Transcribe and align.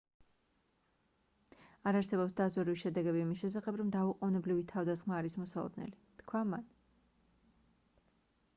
არ 1.91 1.97
არსებობს 1.99 2.33
დაზვერვის 2.39 2.79
შედეგები 2.85 3.21
იმის 3.25 3.43
შესახებ 3.45 3.77
რომ 3.83 3.91
დაუყოვნებლივი 3.97 4.65
თავდასხმა 4.73 5.19
არის 5.21 5.37
მოსალოდნელი- 5.43 5.97
თქვა 6.23 6.43
მან 6.55 6.67